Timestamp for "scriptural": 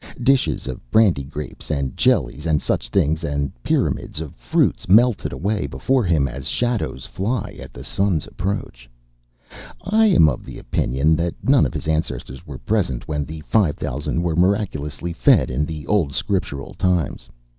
16.15-16.73